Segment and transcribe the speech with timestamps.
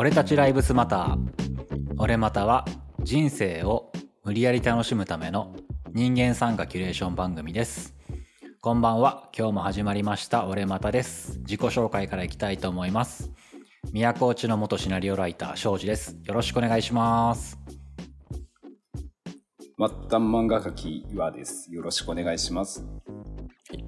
[0.00, 1.18] 俺たちライブスマター。
[1.98, 2.64] 俺または
[3.02, 3.92] 人生を
[4.24, 5.54] 無理やり楽しむための
[5.92, 7.94] 人間参加キュレーション番組です。
[8.62, 9.28] こんばんは。
[9.36, 10.46] 今日も始まりました。
[10.46, 11.40] 俺またです。
[11.40, 13.30] 自己紹介からいきたいと思います。
[13.92, 16.16] 宮古内の元シナリオライター庄司です。
[16.24, 17.58] よろしくお願いします。
[19.76, 21.70] 末端漫画描き岩です。
[21.70, 22.86] よろしくお願いします。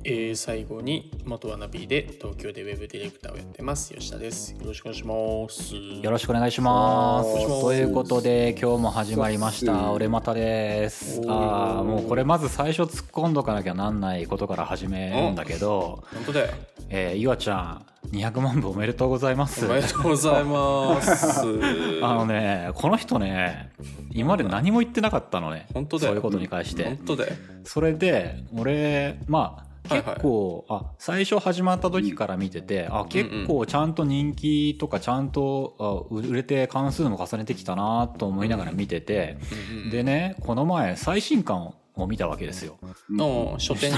[0.05, 3.95] えー、最後に元ワナビーで東京でウェブディレクターをやってます。
[3.95, 4.53] 吉田です。
[4.53, 5.15] よろしくお願いしま
[5.49, 5.75] す。
[5.77, 7.47] よろしくお願いします。
[7.47, 9.93] ということで今日も始まりました。
[9.93, 11.21] 俺またです。
[11.29, 16.55] ああもうこれまず最初突っ込んどかなきゃなんないことから始めるんだけど、本当だよ。
[16.89, 19.65] えー、いわちゃん200万部おめでとうございます。
[19.67, 21.47] おめでとうございます。
[22.03, 23.71] あのねこの人ね
[24.11, 25.69] 今まで何も言ってなかったのね。
[25.73, 26.11] 本当だよ。
[26.11, 27.35] そういうことに関して、本当だよ。
[27.63, 30.15] それで俺まあはいはい。
[30.15, 39.39] 結構、あ最初始まった時から見てて、あ結構ちゃんと人気とかちゃんとあ売れて関数も重ねてきたなと思いながら見てて、
[39.71, 42.79] うんうんでねこの前最新刊を見たわけですよ。
[43.11, 43.93] の書店。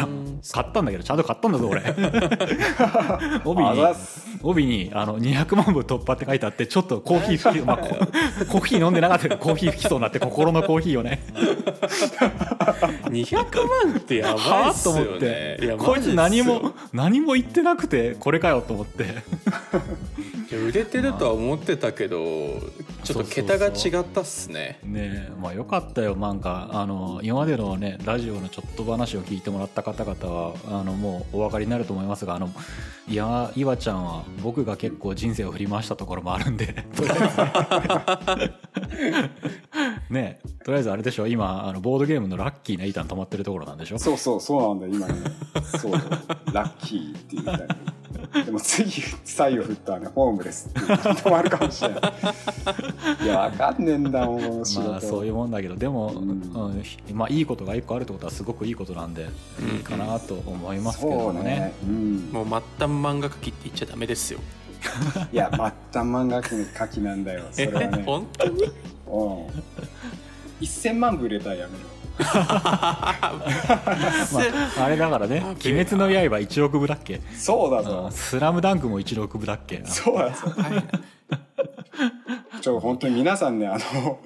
[0.52, 1.82] 買ったんだけどちゃんと買ったんだぞ俺。
[3.44, 3.70] 帯に
[4.42, 11.22] 帯にあの200万部突破って書いてあってちょっとコーヒー吹き、まあ、ココーヒー飲んでなかったけどコーヒー吹きそうになって心のコーヒーをね
[13.10, 15.26] 200万ってやばいはあっすよと思って。
[15.26, 19.04] ねいやこいつ何も何も言ってなくてこれかよと思って。
[20.54, 22.60] 売れてるとは思ってたけど
[23.04, 24.78] ちょっと桁が違ったっすね。
[24.82, 26.16] ねえまあよかったよ。
[26.16, 32.50] なんかあの今までのねラジオのちょっと話を聞いてもらった方々はあのもうお分かりになると思いますがあの
[33.06, 36.84] いや岩ちゃんは僕が結構人生を振り回したところもあるんで。
[36.94, 37.14] とりあ
[38.36, 45.14] えずねえとりあえずあれでしょ今あのボードゲームのラッキーな板に止まってるところなんでしょそうそう、そうなんだ、今ね。
[45.78, 45.92] そう、
[46.52, 47.62] ラッキーって言ったり。
[48.44, 52.00] でも次、左右振ったらね、ホームレスって止まるかもしれない。
[53.24, 54.40] いや、わかんねえんだもん。
[54.56, 56.82] まあそういうもんだけどでも、ううんん
[57.12, 61.72] まあいいことが一個あるってことはすごくいいことなんで、いいかなと思いますけどそうもねね。
[61.84, 62.30] うん。
[62.32, 64.40] もう末端漫画描きって言っちゃダメですよ
[65.32, 68.02] いや、末端漫画家の書きなんだよ、それはね。
[68.04, 68.64] 本当に？
[68.64, 69.46] うん。
[70.60, 71.78] 1000万部売れたらやめろ。
[72.18, 72.26] ま
[74.80, 78.08] あ、あれだからね「鬼滅の刃」1億部だっけ「そうだぞ。
[78.12, 79.82] スラムダンクも1億部だっけ？
[79.84, 80.36] そうだぞ。
[82.60, 84.18] ちょ、本当に皆さんね、あの、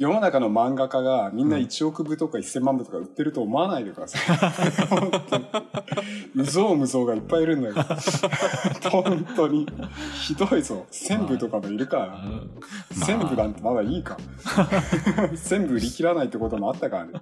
[0.00, 4.86] 世の中の漫画家がみんな1億部とか1000万部とか売ってると思わないでください。
[4.86, 5.46] 本当に。
[6.32, 7.74] 無造無造がいっぱいいるんだよ。
[8.90, 9.66] 本当に。
[10.14, 10.86] ひどいぞ。
[10.90, 12.06] 1000部とかもいるから。
[12.06, 12.18] まあ
[12.94, 14.16] 1000部なんてまだいいか。
[15.34, 17.20] 1000部売り切らないってこともあったからね。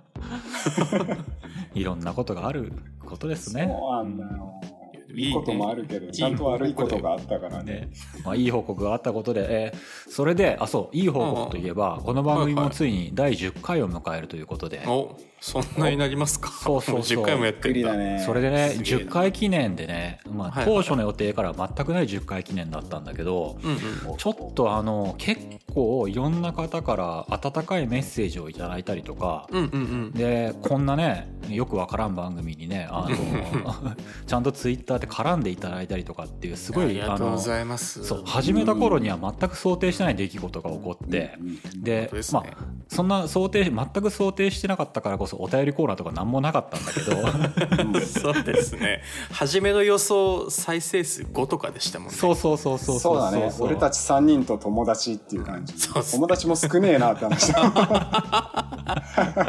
[1.75, 2.72] いろんなことがある
[3.05, 3.66] ことですそうね。
[3.66, 4.78] なんだよ。
[5.15, 7.73] いいこともあるけど、ちゃんと悪いことがあったからね。
[7.73, 7.91] ね。
[8.25, 9.79] まあ、いい報告があったことで、えー
[10.11, 16.50] それであそういい報告といえば、この番組もついに第10回を迎えるということで、おそんなになりますか？
[16.50, 17.19] そうそうそう。
[17.19, 18.22] も10回もやってびっくりんだだね。
[18.25, 19.04] それでねすげえな。
[19.04, 24.16] 10回記念でね、まあ、当初の予定からは全くない10回記念だったんだけど、うんうん。
[24.16, 25.41] ちょっとあの結
[25.72, 30.10] 構いろんな方から温かいメッセージをいただいたりとか、うんうんうん。
[30.12, 33.16] でこんなねよくわからん番組にねあの
[34.27, 38.04] ちゃんとツイッターで絡んでいただいたりとかっていうすごいあのざいます。
[38.04, 41.38] そう始めた頃には全く想定してない出来事が起こって、
[41.77, 42.44] でまあ
[42.88, 48.00] そんな想定全く想定してなかったからこそお便りコーナーとか何もなかったんだけど。
[48.06, 49.03] そうですね。
[49.31, 52.15] 初めの予想再生数5とかでしたもんね。
[52.15, 53.53] そうそうそうそうそうだね。
[53.61, 55.78] 俺たち3人と友達っていう感じ。
[55.78, 57.72] そうっすね友達も少ねえなって話だ。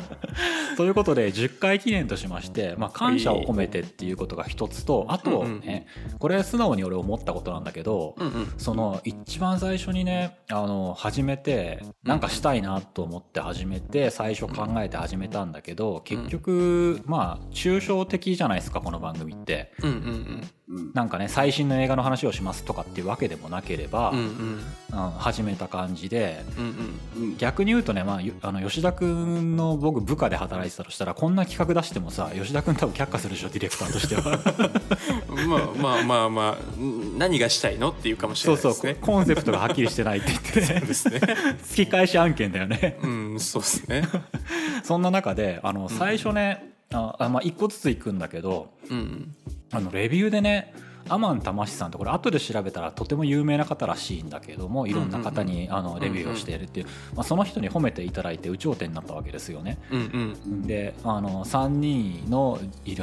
[0.76, 5.86] ということで10回記念としまして、まあ、感謝を込めてっていうことが一つとあとね、
[6.18, 8.52] これ素直に俺思ったことなんだけど、うんうん。
[8.58, 15.65] その一番最初にねあの始めてなんかしたいなと思って始めて最初考えて始めたんだけど
[16.04, 19.72] 結局まあ抽象的じゃないですかこの番組って。
[19.82, 24.24] うんうんうんなんかね最新の映画の話をしますとかっていうわけでもなければ、うんうん。
[24.26, 24.32] う
[24.62, 24.62] ん
[25.18, 26.64] 始めた感じでうん
[27.18, 27.30] うん。
[27.30, 27.36] うん。
[27.36, 34.40] 逆に言うとね、まあゆ、あの吉田君の僕部下で働いてたとしたらこんな企画出してもさ吉田君多分却下するでしょディレクターとしては。
[35.46, 39.06] まあまあまあまあん何がしたいのっていうかもしそうそうれないですね。
[39.06, 40.80] コンセプトがはっきりしてないって言ってね。
[40.80, 41.18] ですね。
[41.18, 42.98] 突き返し案件だよね。
[43.02, 44.08] うんそうですね。
[44.82, 49.34] そんな中であの最初ね、ああまあ、一個ずつ行くんだけどうん
[49.72, 50.72] あのレビューでね
[51.08, 59.78] アマン玉志さんとこれ後で調べたらとても有名な方らしいんだけどもいろんな方にあのレビューをしているっていう、まあ、その人に褒めていただいて有頂天になったわけですよね。
[59.90, 62.58] うんうんであの3人の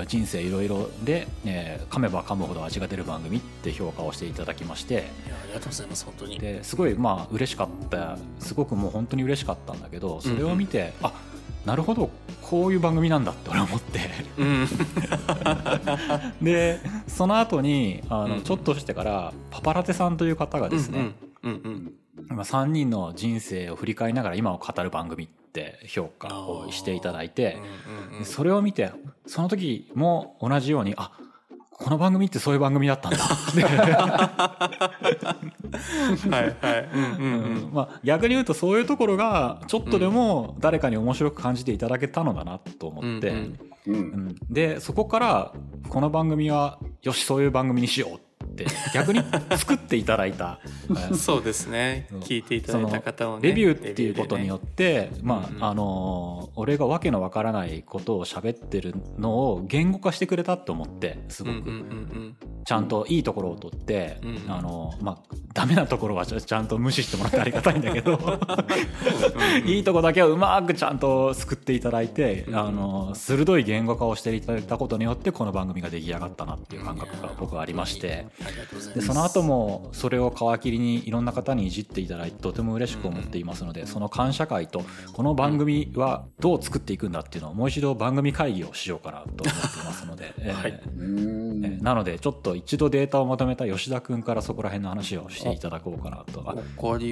[0.06, 4.94] 人生いろいろで、えー噛めば噛むほど味が出る番組って評価をしていただきまして。
[4.94, 5.04] いや
[5.44, 6.40] ありがとうございます本当に。
[6.40, 8.18] ですごいまあ嬉しかった。
[8.40, 11.14] すごくもう本当に嬉しかったんだけどそれを見て、あ
[11.66, 12.10] なるほど。
[12.42, 14.00] こういう番組なんだって俺は思って。
[14.38, 14.68] うん。
[16.42, 18.42] でその後にあの、うん。
[18.44, 21.00] ちょっとしてからパパラテさんという方がですね、
[21.44, 21.94] うんうん
[22.28, 27.58] まあ3人の人生を振り返りながら今を語る番組って評価をしていただいて
[28.24, 28.92] それを見て
[29.26, 31.12] その時も同じようにあ
[31.84, 33.18] この番組ってそういう番組だったんだ。
[33.20, 33.60] は
[36.30, 36.90] いはい。
[36.94, 37.34] うんうん
[37.66, 37.74] うん。
[37.74, 43.96] まあ、逆に言うとそういうところがちょっとでも誰かに面白く感じていただけたのだなと思って、うんうん。
[43.96, 44.36] うん。
[44.50, 45.52] でそこから
[45.90, 49.22] この番組はよしそういう番組にしようって逆に
[49.56, 50.60] 作っていただいた。
[50.90, 52.08] う んそうですね。
[52.22, 55.64] 聞いていただいた方をねレビューっていうことによって、まうんうん。
[55.64, 62.36] ああの俺がわけのわからないことを喋ってるのを言語化してくれたと思ってすごく、うんうんうん
[62.66, 64.52] ちゃんといいところを取って、うん。
[64.52, 68.18] あのまあダメなところはちゃちゃんと無視してもらってありがたいんだけど。
[69.66, 78.28] いいとこだけはうまくちゃんと救っていただいて、うんあの鋭い言語化をしていただいたことによってこの番組が出来上がったなっていう感覚が僕はありまして。
[78.96, 84.84] でその後もそれを皮切りにいろんな方にいじっていただいてとても嬉しく思っていますのでその感謝会と
[85.14, 89.50] この番組はどう作っていくんだっていうのをもう一度番組会議をしようかなと思って
[89.80, 96.44] いますので、 えーなのでちょっと一度データをまとめた吉田君からそこら辺の話をしていただこうかなと。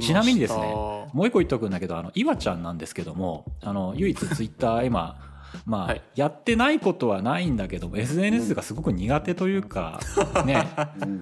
[0.02, 5.31] ちなみにですねもう一個言っとくんだけどあの岩ちゃんなんですけどもあの唯一ツイッター今
[5.66, 6.02] まあ、はい。
[6.16, 10.00] やってないことはないんだけども SNS がすごく苦手というか
[10.46, 10.68] ね。
[11.02, 11.22] うん。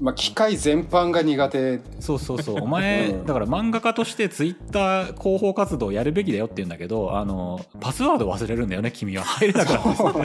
[0.00, 1.80] まあ機械全般が苦手。
[2.00, 2.56] そうそうそう。
[2.64, 3.26] お前うん。
[3.26, 9.24] だから漫画家としてツイッター広報活動をやるべきだよって言うんだけどあのパスワード忘れるんだよね君は。
[9.24, 9.64] 入れ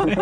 [0.06, 0.18] ね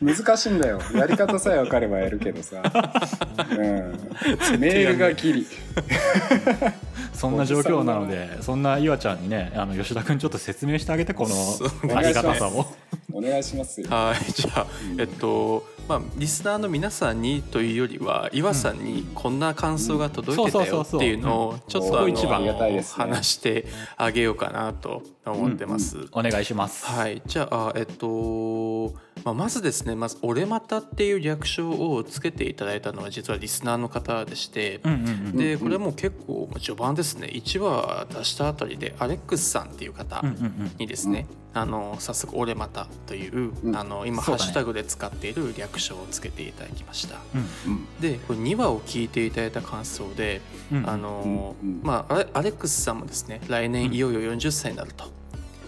[0.00, 0.80] 難しいんだよ。
[0.94, 2.62] やり方さえ分かればやるけどさ、
[3.50, 5.46] うん、メールがギリ
[7.20, 12.64] そんな状況なのでそんな岩ちゃんにねあの吉田君ちょっと説明してあげてこのありがたさを。
[13.12, 13.88] お願いしますよ。
[13.90, 14.66] はいじゃあ
[14.98, 23.66] えっとまあリスナーの皆さんにというよりは岩さんにこんな感想が届いてたよっていうのをちょっとあのですね話して
[23.96, 26.06] あげようかなと思ってます。
[26.12, 26.86] お願いします。
[26.86, 28.94] はい、じゃあ、えっと、
[29.24, 34.80] まあ、まずですね、まず、俺またっていう略称をつけていただいたのは、実はリスナーの方でして。
[34.84, 35.36] うんうんうん。
[35.36, 40.72] で、これはもう結構序盤ですね、1話出したあたりで、アレックスさんっていう方うんうんうん。
[40.78, 41.26] にですね。
[41.52, 43.76] あの、早速、俺またという、うん。
[43.76, 47.16] あの、今、ハッシュタグで使っている略称をつけていただきました。
[47.34, 47.38] う
[47.70, 47.72] ん。
[47.72, 50.40] うんで、これ2話を聞いていただいた感想で、
[50.72, 50.88] うん。
[50.88, 55.10] あのまあ、アレックスさんもですね、来年いよいよ40歳になると。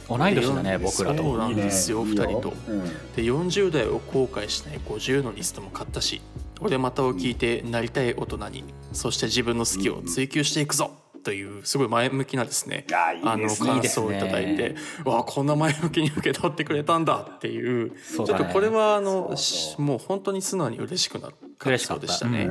[0.08, 1.22] 同い年だね僕らと。
[1.22, 2.54] そうなんですよいいね二人と。
[2.68, 2.84] うん。
[2.84, 6.20] で40代を後悔しない50のリストも買ったし
[6.60, 13.70] 俺またを聞いてなりたい大人にそして自分の好きを追求していくぞというすごい前向きなですねあいいあのですね。
[13.70, 14.74] 感想をいただいて
[15.04, 17.96] わあこんな前向きに受け取ってくれたんだっていうね。
[18.10, 19.82] ちょっとこれはあのそうしそう。
[19.82, 21.36] もう本当に素直に嬉しくなった
[21.70, 22.08] 嬉しかった。
[22.08, 22.50] そうでした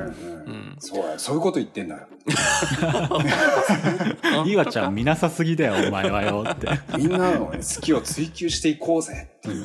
[0.78, 1.96] そうやそういうこと言ってんだ。
[4.36, 6.68] よ岩ちゃん見なさすぎだよお前はよって。
[6.96, 9.64] みんなのね好きを追求していこうぜっていう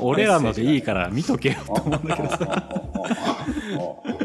[0.00, 2.68] 俺らのでいいから見とけよと思うんだけどさ。
[4.08, 4.15] うん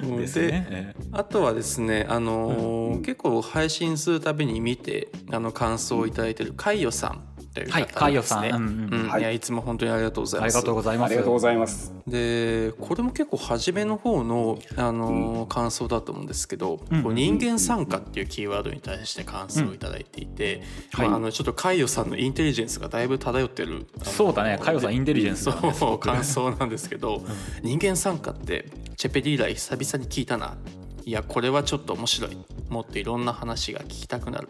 [0.00, 0.66] ですね。
[0.70, 8.42] えあとはですね、あのー結構配信するたびに見てあの感想をいただいてるカイヨさんという方はいカイヨさん。
[8.42, 9.00] ですねうんうん。
[9.02, 9.08] うん。
[9.08, 9.20] はい。
[9.20, 10.54] いやいつも本当にありがとうございます。
[10.54, 11.10] えありがとうございます。
[11.10, 11.92] ありがとうございます。
[12.06, 17.02] でこれも結構初めの方の、あのー感想だと思うんですけど、うん。
[17.02, 23.86] こう人間参加っていうキーワードに対して感想をいただいていて、はいまあ、あのちょっとカイヨさんのインテリジェンスがだいぶ漂ってる。
[24.02, 24.58] そうだね。
[24.60, 25.72] カイヨさんインテリジェンスだね。
[26.00, 27.22] 感想なんですけど、
[27.62, 30.56] 人間参加ってチェペリ以来久々に聞いたな
[31.04, 32.38] いやこれはちょっと面白い。
[32.68, 34.48] もっといろんな話が聞きたくなる。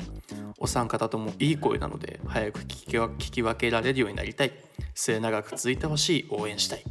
[0.58, 4.52] お三方ともいい声なので早く聞き分けられるようになりたい。
[4.94, 6.26] 末永く続いてほしい。
[6.30, 6.84] 応援したい。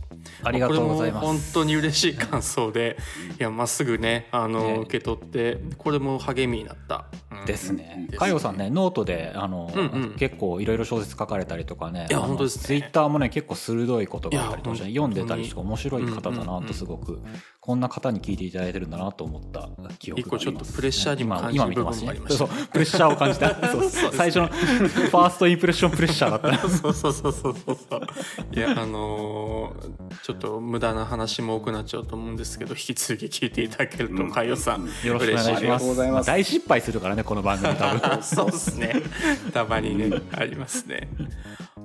[0.43, 1.25] ありがとうございます。
[1.25, 2.97] これも本当に嬉しい感想で
[3.39, 4.73] いやまっすぐねあの、ね。
[4.81, 7.45] 受け取ってこれも励みになった、うん。
[7.45, 8.07] ですね。
[8.17, 10.15] かよさんねノートであの、うんうん。
[10.17, 12.63] 結構いろいろ小説書かれたりとかねいや本当ですね。
[12.63, 17.21] ツイッターもね結構鋭いことがあったりとか読んでたりとか本面白い方だうんうんうなんとすごく
[17.59, 28.01] こんな方に聞いていただいてるんだなと思った記憶があります一個ちょっとプレッシャーにも今感じる今見てます部分もありましたそうそうプレッシャーを感じたそう最初のファーストインプレッションプレッシャーだったそうそうそうそうそうそう
[28.55, 36.27] いやあのーちちょっと無駄な話も多くなっちゃうと思うんですけど引き続き聞いていただけると海洋さんよろしくお願いします。
[36.27, 38.23] 大失敗するからねこの番組多分。
[38.23, 38.95] そうですね。
[39.53, 41.09] たまにね、ありますね。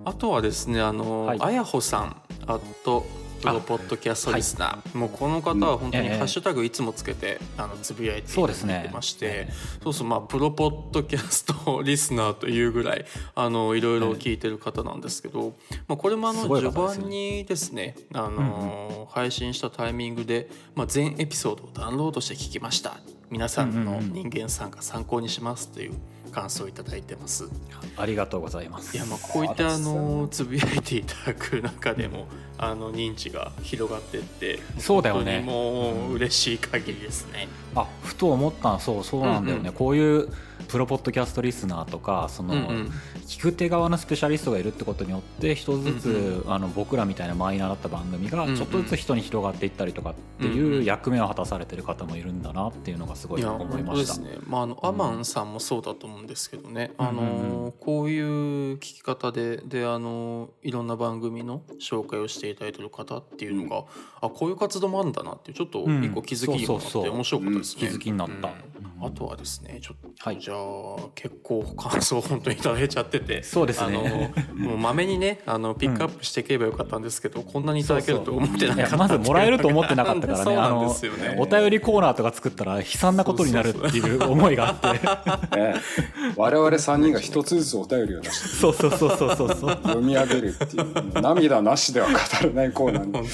[0.04, 1.38] あとはですね、あの、はい。
[1.40, 2.16] あやほさん、
[2.46, 3.04] あと。
[3.46, 6.16] プロポッドキャストリスナー、もうこの方は本当にええ。
[6.16, 9.48] ハッシュタグいつもつけて、あのつぶやいてそうですねいまして。
[9.82, 13.04] そうそうまあプロポッドキャストリスナーというぐらい
[13.36, 15.54] あのいろいろ聞いてる方なんですけど、
[15.86, 22.96] まあ、これもあの序盤にですねあの、配信したタイミングで、まあ、全エピソードをダウンロードして聞きました。
[23.30, 25.94] 皆さんの人間参加参考にしますという
[26.36, 27.48] 感想をいただいてます。
[27.96, 28.94] ありがとうございます。
[28.94, 32.28] いやまあこういったあのつぶやいていただく中でも
[32.58, 35.40] あの認知が広がっていってそうだよね。
[35.40, 37.48] もう嬉しい限りですね。
[37.74, 39.72] あふと思ったそうそうなんだよね、うんうん。
[39.72, 40.28] こういう
[40.66, 42.92] プロポッドキャストリスナーとかその、うんうん。
[43.26, 54.14] 聞く手側のスペシャリストがいるってことによって一つずつ、うんあの僕らみたいなマイナーだった番組がちょっとずつ人に広がっていったりとかってうんいううん役目を果たされてる方もいるんだなっていうのがすごい思い本ました。
[54.14, 58.24] 当ですね、まあ、あのアマンさんもそうだと思うんですけどね、あのこういう
[58.76, 63.84] 聞き方でであのいろんな番組の紹介をしていただいてる方っていうのが、
[64.20, 66.04] あこういう活動もあるんだなってちょっとうん。
[66.04, 68.48] 一個気づきにもなって面白かったですね、うん気づきになった。
[68.48, 68.54] うん
[69.02, 70.38] あとはですねちょっと、はい。
[70.40, 70.56] じゃあ
[71.14, 74.32] 結構感想を本当にいただいちゃっててそうですね。
[74.54, 81.36] あのもうまめにねあのピックアップしていければよかったんですけど、こんなにいただけると思ってなかったまずもらえると思ってなかったからそうねあなんでのすよね。
[81.38, 85.56] お便りコーナーとか作ったら悲惨なことになるっていう思いがあって。
[85.56, 85.74] ね。
[86.36, 89.70] 我々3人が一つずつお便りを出してそうそうそうそうそうそう。
[89.70, 93.12] 読み上げるっていう涙なしでは語れないコーナーに。
[93.12, 93.24] 本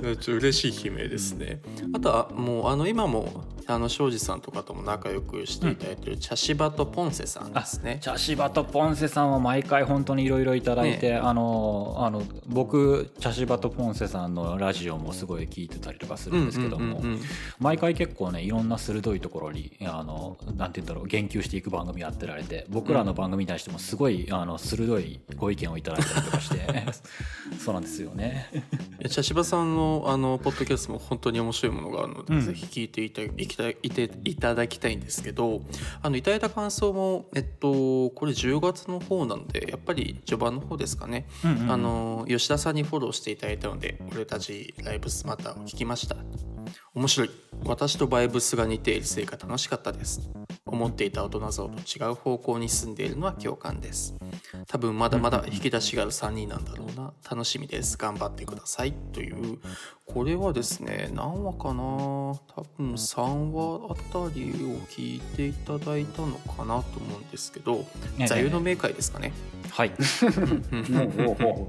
[0.00, 0.16] 当に。
[0.18, 1.60] ちょっと嬉しい悲鳴ですね。
[1.94, 7.98] あとはもうあの今もあの庄司さんとかとも仲良くしていただいてる茶芝とポンセさんですね。
[8.00, 17.20] 茶芝とポンセさんは毎回本当にいろいろいただいて、あのあの僕茶芝とポンセさんのラジオもすごい聞いてたりとかするんですけども、うんうんうんうん。
[17.58, 26.84] 毎回結構ねいろんな鋭いところにあのなんて言うんだろう言及していく番組やってられて僕らの番組に対してもすごいあの鋭いご意見をいただいたりとかして
[27.58, 28.50] そうなんですよね。
[29.10, 32.40] 茶芝さんのあのポッドキャストも本当に面白いものがあるので、うん。
[32.40, 35.62] ぜひ聞いていたいきたいいていただきたいんですけど
[36.02, 41.70] あのいただいた感想もえっとこれ10月の方なのでやっぱり序盤の方ですかね、うんうんうん。
[41.70, 46.16] あの吉田さんにフォローしていただいたので俺たちライブスマターを聞きました。
[46.94, 47.30] 面白い。
[47.64, 50.30] 私とバイブスが似ているせいか楽しかったです。
[50.66, 54.14] 思っていた大人像と違う方向に進んでいるのは共感です。
[54.66, 57.12] 多分まだまだ引き出しがある3人なんだろうな。
[57.28, 57.96] 楽しみです。
[57.96, 58.92] 頑張ってください。
[59.12, 59.58] という
[60.06, 61.82] これはですね何話かな。
[61.82, 67.84] 多分3話あたりを聞いていただいたのかなと思うんですけど
[68.18, 68.26] ええ。
[68.26, 69.32] 座右の銘会ですかね、
[69.70, 69.92] はい、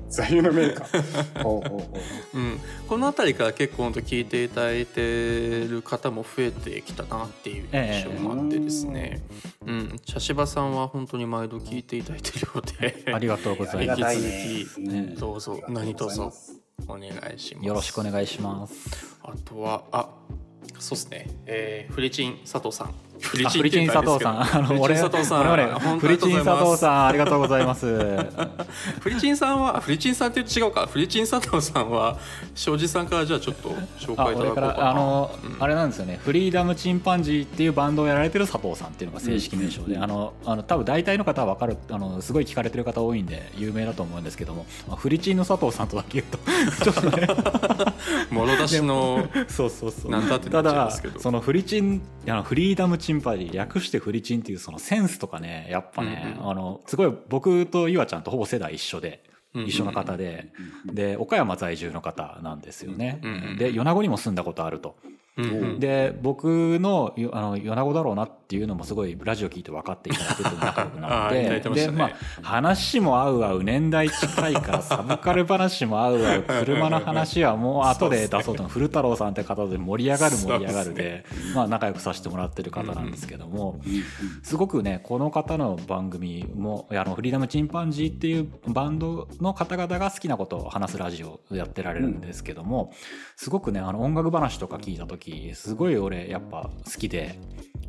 [0.10, 0.86] 座右の銘か。
[1.42, 1.64] ほ
[2.34, 9.24] うん、この辺りから結構本当聞いていただいてる方も増えてきたなっていう印象もあってですね、
[9.66, 13.14] うん、茶芝さんは本当に毎度聞いていただいてるようで。
[13.14, 14.02] ありがとうございます。
[14.14, 15.20] 引ねき続き。
[15.20, 15.60] どうぞ。
[15.70, 17.68] 何卒お願いします。
[17.68, 19.18] よろしくお願いします。
[19.24, 20.10] あとはあ
[20.80, 22.94] そうですね、えー、フリチン佐藤さん
[23.36, 25.52] フあフリチン佐藤さん、あの俺、佐藤さん。
[25.52, 27.86] 俺々フリチン佐藤さん、ありがとうございます。
[29.02, 30.88] フリチンさんはフリチンさんって違うか。
[30.88, 32.18] フリチン佐藤さんは
[32.56, 35.64] 庄司さんからじゃあちょっと紹あ介いただこうかあの、うん。
[35.64, 36.20] あれなんですよね。
[36.24, 46.38] フリーダムチンパンジーっていうバンドをやられてる佐藤さんっていうのが正式名称で、あのあの多分大体の方は分かるあのすごい聞かれてる方多いんで有名だと思うんですけども、まあ、フリチンの佐藤さんとだけ言うと
[46.84, 47.28] ちょっとね。
[48.32, 50.12] もろ出しのそうそうそう。
[50.12, 51.20] なんだってなただっちゃいますけど。
[51.20, 56.52] そのフリチンあのフリーダムチンパンジー略してフリチンっていうそのセンスとかねやっぱね、うんうん。
[56.52, 59.24] あのすごい僕と岩ちゃんとほぼ世代一緒で。
[59.56, 60.52] 一緒の方で、
[60.86, 63.22] で岡山在住の方なんですよね、
[63.58, 64.98] で米子にも住んだことあると、
[65.80, 71.60] で僕のよあの米子だろうなっていうのもすごいラジオ聞いて分かっていただいてて仲良くなって。
[71.60, 72.10] でまあ
[72.42, 83.82] 話も合う合う年代近いからサブカル話も合う合う車の話はもう後で出そうと古太郎さんって方で盛り上がる盛り上がるでまあ仲良くさせてもらってる方なんですけども
[84.44, 92.94] すごくねこの方の番組もあのフリーダムチンパンジーっていうバンドの方々が好きなことを話すラジオをやってられるんですけども
[93.36, 97.40] すごくねあの音楽話とか聞いた時時すごい俺やっぱ好きで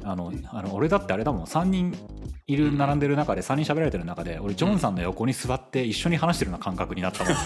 [0.02, 1.94] あのあの俺だってあれだもん3人
[2.48, 7.32] いる並んでる中で3人喋られてる中で俺ジョンさんの横に座って一緒に話してるような感覚になったもん。
[7.32, 7.42] いや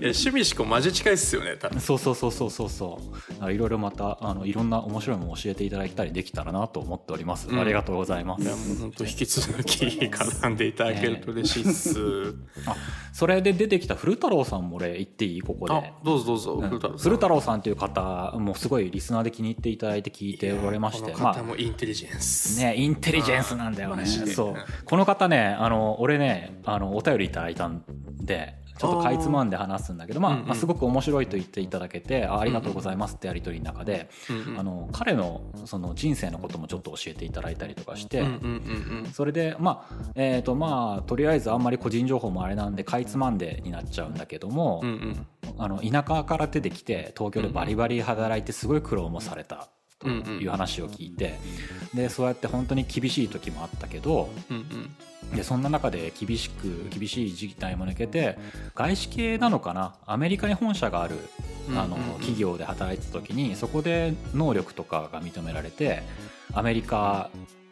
[0.00, 1.80] 趣味しかマジ近いっすよね多分。
[1.80, 3.00] そうそうそうそうそうそ
[3.40, 3.52] う。
[3.52, 7.60] いろいろまたあのいろんな面白いものを教えていただいたりできたらなと思っております、うん。
[7.60, 8.42] ありがとうございます。
[8.42, 12.34] いやもう本当引き続き絡んでいただけると嬉しいっす、
[12.66, 12.74] あ
[13.12, 15.40] それで出てきた古太郎さんも俺言っていい？
[15.40, 15.74] ここで。
[15.74, 16.68] あどうぞどうぞ、うん。
[16.68, 17.04] 古太郎さん。
[17.04, 24.06] 古太郎さんという方もすごいリスナーで気に入っていただいて聞いておられましてこのまあ方もインテリジェンス、ねインテリジェンスなんだよね。
[24.06, 24.84] そう。
[24.84, 27.84] この方ねあの俺ねあのお便りいただいたん
[28.20, 30.46] でちょっとかいつまんで話すんだけどまあ、うんうん。
[30.46, 38.32] まあすごく面白いと言っていただけてあありがとうございますってやり取りの中で、うんうんあの彼のその人生のこともちょっと教えていただいたりとかして、うんうん
[39.04, 45.26] うんそれでまあえーとまあとりあえずあんまり個人情報もあれなんでかいつまんでになっちゃうんだけども、うんうん。
[45.58, 51.38] あの田舎から出てきて東京でバリバリ働いてすごい苦労もされたという話を聞いて
[51.94, 54.90] でそうやって本当に厳しい時もあったけどうんうん
[55.34, 58.38] でそんな中で厳しく厳しい事態も抜けて
[58.74, 59.94] 外資系なのかな？
[60.06, 61.16] アメリカに本社がある
[61.70, 66.02] あの企業で働いてた時にそこで能力とかが認められて
[66.52, 67.30] アメリカ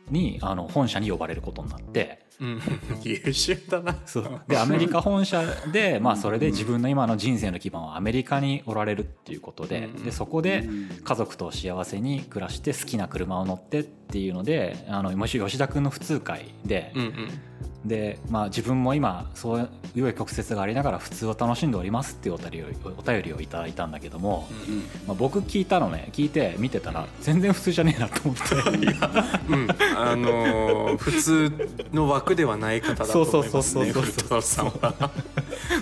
[0.09, 2.30] にあの本社に呼ばれることになって。
[2.41, 2.61] うん。
[3.05, 3.97] 優秀だな。
[4.07, 4.41] そう。
[4.49, 10.05] でアメリカ本社で、まあ、それで自分の今の人生の基盤はアメリカにおられるっていうことでうん。
[10.05, 10.69] でそこで
[11.05, 17.31] 家族と幸せに暮らして好きな車を乗ってっていうのであのもし吉田君の普通会でうんうん
[17.85, 22.67] で、まあ、自分も今そういう曲折がありながら普通を楽しんでおりますっていうお便りを
[22.99, 24.49] お便りをいただいたんだけども、
[25.07, 28.43] まあ、僕聞いたのね聞いて見てたら全然普通じゃねえなと思って。
[29.49, 31.53] うん、あのー普通
[31.93, 35.11] の枠ではない方だと思いますねそうそうそうそう古太郎さんは。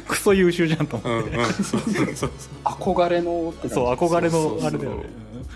[0.06, 2.30] クソ優秀じゃんと思って、うんうんそうそうそう
[2.64, 5.04] 憧れのそう憧れそうそうそうのあれだよね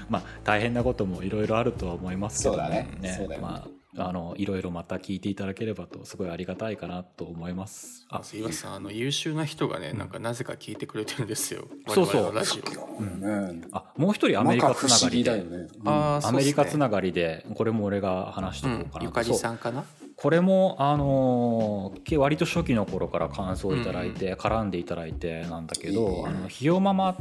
[0.08, 2.88] まあ大変なこともいろいろあるとは思いますけどそうだね。
[3.16, 8.06] そうだよねまああのいろいろまた聞いていただければとすごいありがたいかなと思います。
[8.08, 8.74] ああ岩さん。
[8.76, 11.68] あの優秀な人がねなんかなぜか聞いてくれてるんですよ。
[11.88, 12.34] そうそう。
[12.34, 13.62] ラジオね。
[13.72, 15.44] あもう一人アメリカつながりで、
[15.84, 19.06] アメリカつながりでこれも俺が話しとすねこうかな、うん。
[19.08, 19.84] ゆかりさんかな？
[20.14, 27.16] これもあのー割と初期の頃から感想をいただいて、絡んでいただいてなんだけど「あのひよママ」っ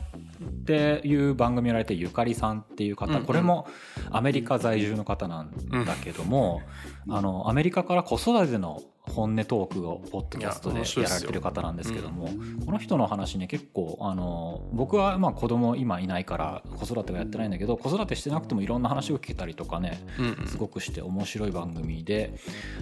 [0.65, 3.67] ていう番組をやられてゆかりさんっていう方、これも
[4.09, 5.51] アメリカ在住の方なん
[5.85, 6.61] だけども、
[7.09, 19.99] あのアメリカから子育ての本音トークをポッドキャストでやられてる方なんですけども、うんこの人の話ね結構あの僕はまあ子供今いないから子育てはやってないんだけど子育てしてなくてもいろんな話を聞けたりとかね
[20.45, 22.35] すごくして面白い番組で、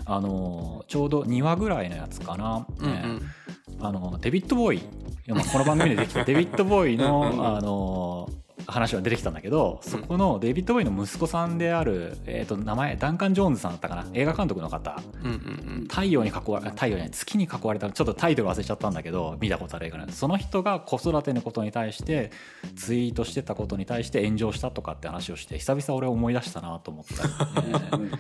[0.06, 3.22] あのちょうど2話ぐらいのやつかな、うんうねん
[3.82, 4.84] あのデビッド・ボーイ。
[5.28, 8.28] まあこの番組でできたデビッド・ボーイのあの
[8.68, 14.06] 話が出てきたんだけどそこのデビッド・ボーイの息子さんである、えー、と名前ダンカン・ジョーンズさんだったかな？
[14.14, 15.02] 映画監督の方。
[15.90, 20.20] 太陽に囲われ太陽じゃない月に囲われたちょっとタイトル忘れちゃったんだけど見たことある映画なんです。
[20.20, 22.32] その人が子育てのことに対して
[22.76, 27.90] ツイートしてたことに対して炎上したとかって話をして久々俺思い出したなと思ったりね。
[27.94, 28.12] う ん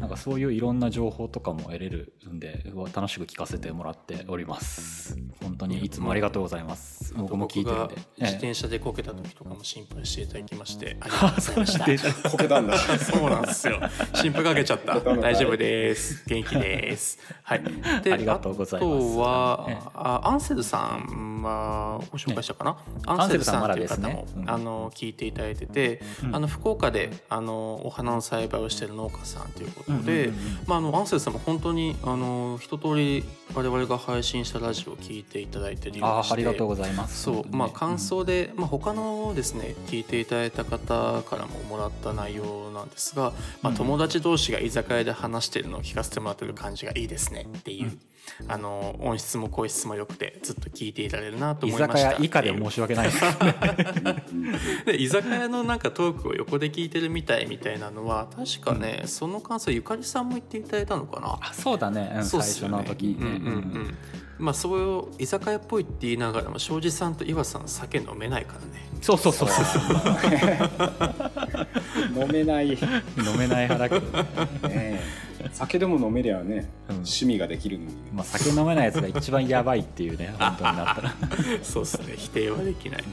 [0.00, 5.18] なんかそういういろんな情報とかも得れるんで楽しく聞かせてもらっております。
[5.42, 7.14] 本当にいつもありがとうございます。
[7.16, 7.94] 僕も聞いてるんで。
[7.96, 13.80] 自え転車でこけた時とかも心配していただきまして ありがとうございました電車こけたんだそうなんですよ。
[14.14, 14.98] 心配かけちゃった。
[15.16, 16.24] 大丈夫です。
[16.26, 17.18] 元気です。
[17.42, 17.62] はい。
[18.02, 22.76] でありがとうございますあとは、ええあアンセルさんはご紹介したかな？
[23.06, 26.00] アンセルさんという方も、あの聞いていただいてて、
[26.32, 30.30] あの福岡であのお花の栽培をしている農家さんということで、
[30.66, 43.76] まああのアンセルさんも本当にあの一通り我々が配信したラジオを聞いていただいてあでしてあありがとうございますそう、まあ、本感想で、まあ、他のですね聞いていただいた方からももらった内容なんですが、まあ、うん。
[43.76, 47.98] 友達同士が居酒屋で話してるのを聞かせてもらってる感じがいいですねっていう、
[48.46, 51.98] あの音質も声質も良くてずっと聞いていられるなと思いました。
[51.98, 53.20] 酒屋以下で申し訳ないです
[54.86, 61.38] で居酒屋のなんかトークを横で聞いてるみたいみたいなのは確かね、その感想ゆかりさんも言っていただいたのかな？
[61.40, 63.98] あそうだね、うんそうっ最初の時にね、うんうんうん
[64.38, 68.88] まあそういう居酒屋っぽいって言いながらも庄司さんと岩さん酒飲めないからね。
[69.00, 69.48] そうそうそう。
[69.48, 69.82] そう
[72.20, 72.78] 飲めない、ね
[73.16, 74.22] 飲めない派だけど
[74.68, 75.00] ね、
[75.40, 76.94] え、酒でも飲めりゃね、うん。
[76.96, 78.10] 趣味ができるのにね。
[78.12, 81.14] まあ、酒飲めないやつが一番やばいっていうね 本当になったら。
[81.62, 82.14] そうですね。
[82.16, 83.04] 否定はできない、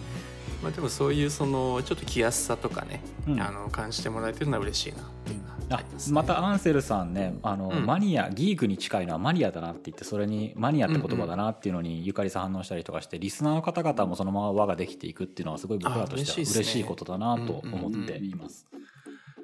[0.63, 3.41] まあ、でもそういうそのちょっと気安さとかね、うん。
[3.41, 7.85] あの感じてもらえてるのは嬉しいなっていうあまたアンセルさんねあの、うん。
[7.85, 18.67] マニアギークに近いのはマニアだなって言ってそれにマニアって言葉だなっていうのにゆかりさん反応したりとかしてリスナーの方々もそのまま輪ができていくっていうのはすごい僕らとしては嬉しいことだなと思っています。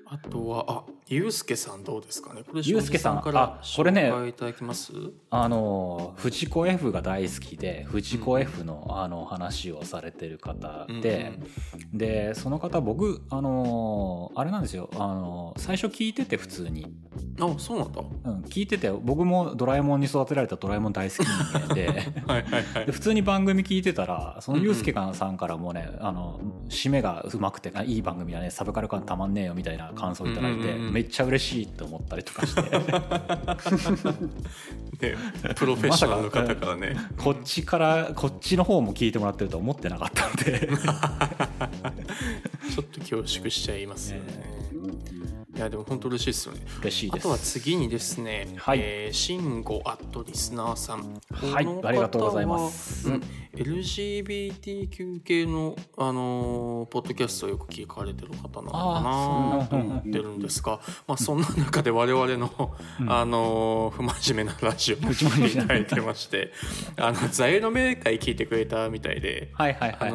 [0.06, 2.42] あとはあゆうすけさんどうですかね？
[2.42, 4.94] これゆうすけさんからあこれね紹介いただきます？
[5.30, 11.38] あの藤子 F が大好きで藤子 F のあの話をされてる方で、
[11.94, 14.90] でその方僕あのあれなんですよ。
[14.94, 17.02] あの最初聞いてて普通に、うんうん
[17.40, 18.02] あそうなんだ。
[18.26, 21.88] うん、聞いてて僕もドラえもんに育てられたドラえもん大好き人間で。
[22.28, 22.86] はいはいはい。
[22.86, 32.62] で普通に番組聞いてたらそのユうスケさんからもね、あの締めがうまくてあいい番組だねサブカル感たまんねえよみたいな感想をいただいて、うんうんうんめっちゃ嬉しいと思ったりとかして。
[35.02, 35.16] ね
[35.56, 36.96] プロフェッショナルの方からね。
[37.18, 40.70] こっちからこっちの方も聞いてもらってるとは思ってなかったんで。
[42.72, 44.24] ちょっと恐縮しちゃいますよね。
[44.72, 45.21] い
[45.62, 46.62] やでも本当嬉しいですよね。
[46.82, 47.22] 嬉しいです。
[47.22, 48.80] あとは次にですね、はい。
[48.82, 51.22] えー、シンゴアットリスナーさん。
[51.32, 53.10] はいありがとうございます。
[53.10, 59.02] うん、LGBTQ 系の、あのーポッドキャストをよく聞かれてる方なのか
[59.62, 62.76] なと思ってるんですが、まあ、そんな中で我々の、
[63.08, 66.52] あのー不真面目なラジオ を聞いていただいてまして、
[66.98, 69.52] あの、座右の銘会聞いてくれたみたいで、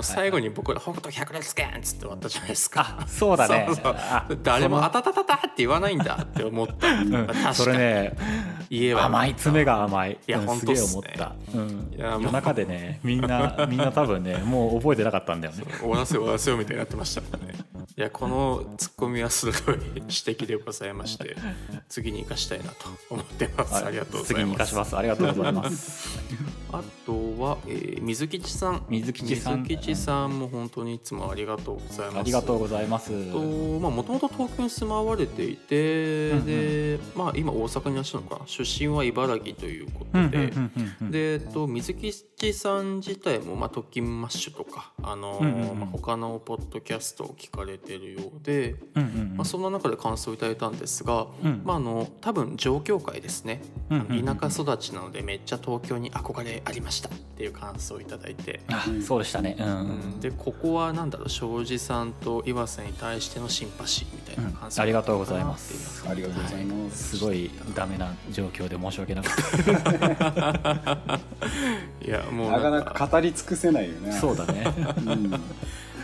[0.03, 2.99] 最後に僕ら「北斗百裂拳!」っつって終わったじゃないですか。
[3.01, 3.67] あそうだね。
[3.69, 3.95] そうそう。
[3.97, 6.19] あ誰も「そのあたたたた」って言わないんだ。
[6.23, 7.55] って思った、うん。
[7.55, 8.17] それね
[8.71, 9.07] 家は。
[9.07, 10.19] 甘い爪が甘い。
[10.27, 15.65] いやうん本当っすげえ思った、うん、い中でねみんな みんな多分ねもう覚えてなかったんだよね。
[15.81, 17.55] 終わらせよう終わらせようみたいになってましたからね。
[17.99, 21.35] いやこのツッコミは鋭い指摘でございまして
[21.89, 23.85] 次に生かしたいなと思ってます。
[23.85, 24.97] ありがとうござい次に生ますかします。
[24.97, 26.19] ありがとうございます。
[26.73, 28.85] あとは、えー水吉さん。
[28.89, 29.63] 水吉さん。
[29.63, 32.19] 水吉さんも本当にいつもありがとうございます。
[32.19, 33.33] ありがとうございます。
[33.33, 33.39] と
[33.81, 36.47] まあもともと東京に住まわれていて、うんうん。
[36.47, 38.47] でまあ今大阪にいらっしゃるのかな？
[38.47, 40.53] 出身は茨城ということで、
[41.01, 45.41] で、えっと、水吉さん自体も、まあ、トキンマッシュとか、あの
[45.75, 48.77] まあ、他のポッドキャストを聞かれてるようで、
[49.35, 51.63] まあ、そんな中で感想をいただいたんですが、うん。
[51.65, 57.09] まあ、あの多分状況会ですね、うんうん田舎育ちなのでめっちゃ東京に憧れありました。
[57.09, 59.57] っていう感想をいただいて、あそうでしたね。
[59.59, 59.83] うん、う
[60.17, 64.21] んでここはなんだろう庄司さんと岩瀬に対してのシンパシーみ
[64.79, 66.05] ありがとうございます。
[66.09, 67.17] ありがとうございます。
[67.19, 69.35] すごいダメな状況で申し訳なかっ
[70.17, 71.21] た。
[72.07, 72.71] いやもうなか。
[72.71, 74.13] なかなんか語り尽くせないよね。
[74.13, 74.67] そうだね。
[75.07, 75.31] うん。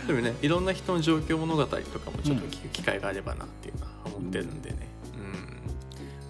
[0.07, 4.77] でもねいろんな人の状況物語とかもちょっと聞く機会があればなっていうのは思ってるんでね、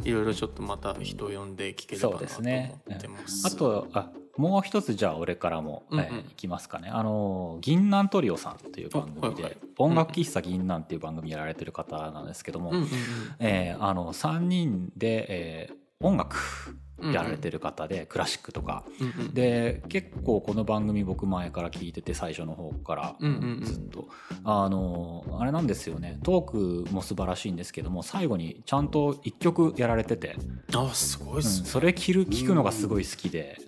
[0.02, 2.76] うん、いろいろちょっとまた人を呼んで聞ければそうなと思ですね。
[2.94, 3.48] ってます。
[3.48, 6.06] あとあもう一つじゃあ俺からも、うんうん。
[6.06, 6.90] えーいきますかね。
[6.90, 9.58] あの銀杏トリオさんという番組で、あはいはい。
[9.78, 12.90] 音楽喫茶銀杏っていう番組やられてる方なんですけども、うんうんうん。
[13.40, 16.36] えーあの3人で、えー音楽
[17.12, 18.84] やられてる方で、クラシックとか。
[19.00, 23.64] うんうんで結構この番組僕前から聞いてて最初の方からうんうんうん。
[23.64, 24.08] ずっと、
[24.44, 26.20] あのあれなんですよね。
[26.24, 30.36] トークも素晴らしいんですけども最後にちゃんと1曲やられてて、
[30.74, 31.44] あすごいっうん。
[31.44, 31.68] すね。
[31.68, 33.60] それ聞る聞くのがすごい好きで、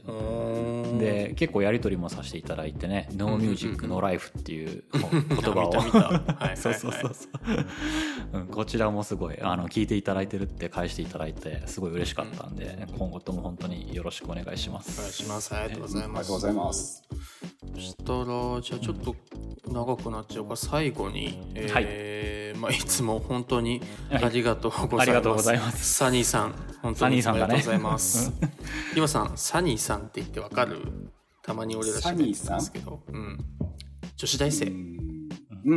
[1.00, 6.56] で結構やり取りもさせていただいてね「ノーミュージックノーライフっていう言葉を。
[6.56, 7.28] そうそうそうそ
[8.34, 15.54] う、うん、こちらもすごいあの聞いていただいてるって返していただいてすごい嬉しかったんで、今後とも本当によろしくお願いしまお願いすします。
[15.56, 16.18] ありがとうございます。
[16.18, 17.04] ありがとうございます。
[17.74, 19.16] そしたらじゃあちょっと
[19.72, 25.02] 長くなっちゃうから最後に、えーまあ、いつも本当にありがとうございます。
[25.02, 28.32] ありがとうございますサニーさん本当にサニーさんだねありがとうございます。
[28.96, 30.82] 今さんサニーさんって言ってわかる？
[31.44, 33.38] たまに俺ら喋ってますけど、うん、
[34.16, 34.66] 女子大生。
[34.66, 35.76] うんう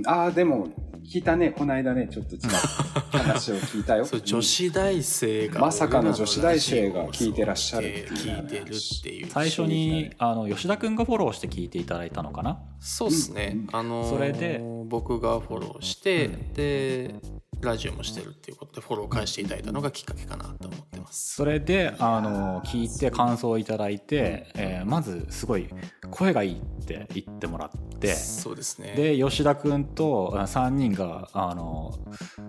[0.00, 0.02] ん。
[0.06, 0.68] ああ、でも、
[1.06, 1.50] 聞いたね。
[1.50, 2.62] この間ね、ちょっとちらっ
[3.10, 4.04] と話を聞いたよ。
[4.06, 8.06] そう女子大生がまさかの女子大生が聞いてらっしゃるっていう。
[8.06, 9.26] ね聞いてるっていう。
[9.30, 12.58] 最初にあの吉田君がフォローして聞いていただいたのかな？
[12.80, 17.14] そうですね、あのーそれで僕がフォローして、で
[17.60, 21.34] ラジオもしてるっていうことでフォロー返していただいたのがきっかけかなと思ってます。
[21.36, 25.68] それであの聞いて感想をいただいて、えーまずすごい
[26.10, 28.92] 声がいいって言ってもらってそうですね。
[28.96, 31.98] で吉田君と3人があの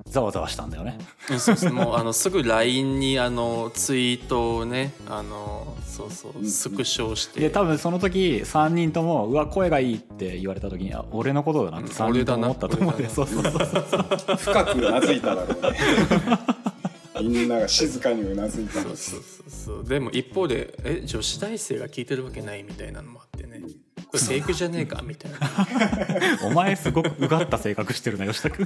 [0.05, 0.97] ざわざわしたんだよね。
[1.31, 7.39] うんそうですもうあのすぐ LINE にあのツイートをねあのそうそうスクショして。
[7.39, 13.15] で多分その時3人とも「うわ声がいい」って言われた時にあ俺のことだなって3人とも思ったと思うんで俺だな。
[13.15, 15.77] そうそうそう深くうなずいただろうね。
[17.21, 19.83] みんなが静かにうなずいたそうそうそうそう。
[19.85, 23.61] でも一方でえ女子大生が聞いてるわけないみたいなのもあってね。
[24.07, 25.01] これフェイクじゃねえか？
[25.03, 25.39] みたいな。
[26.47, 28.65] お前すごくうがった性格してるな吉田君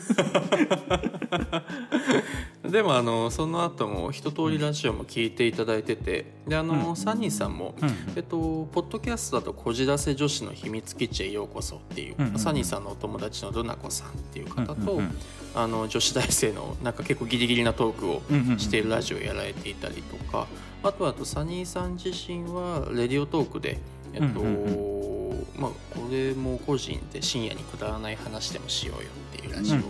[2.72, 6.96] でもあのその後も一通りラジオも聞いていただいててであの、うん。
[6.96, 7.90] サニーさんも、うん。
[8.16, 12.40] えっと、ポッドキャストだと「こじらせ女子の秘密基地へようこそ」っていう、うんうんうん。
[12.40, 15.18] サニーさんのお友達のルナ子さんっていう方と、うんうんうん
[15.54, 18.22] あの女子大生のなんか結構ギリギリなトークを
[18.58, 20.48] しているラジオをやられていたりとか、
[20.82, 23.78] あとはあとサニーさん自身はレディオトークで、
[24.14, 29.82] えっとうんまあ、これも個人で深夜にくだらない話でもしようよっていうラジオを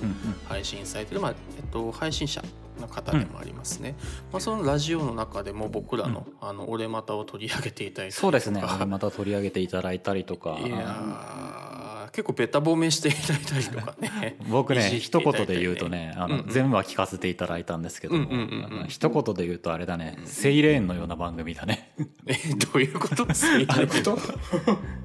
[0.50, 2.44] 配信されてる、まあえっと、配信者
[2.80, 3.96] の方でもありますね、
[4.32, 8.22] まあ、そのラジオの中でも僕らの「あの俺また」を取り上げていただいたりとか。
[8.22, 8.62] そうですね。
[8.86, 10.58] また取り上げていただいたりとか。
[10.60, 14.38] いやー結構べた褒めしていただいたりとかね。
[14.50, 16.50] 僕ねいじってい一言で言うとねあの、うんうん。
[16.50, 18.88] 全部は聞かせていただいたんですけども、うんうんうんうん。
[18.88, 21.94] 一言で言うとあれだね、セイレーンのような番組だね。
[22.28, 23.26] えどういうこと？
[23.26, 23.76] ですか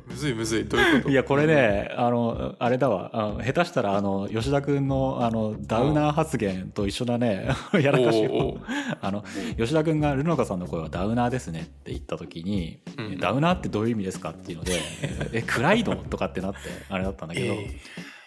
[0.08, 0.64] むずいむずい。
[0.64, 1.10] どういうこと？
[1.10, 3.10] いやこれねあのあれだわ。
[3.12, 7.48] あの下手したらあの吉田君のあのダウナー発言と一緒だね。
[7.80, 8.58] やらかしを
[9.00, 9.24] あの
[9.58, 14.80] 吉田君が「ルノカさんの声はダウナーですね」って言った時に「うんダウナーってどういう意味ですか?」っていうので
[15.32, 16.58] 「え暗いの?」とかってなって
[16.96, 17.70] あれだったんだけど、え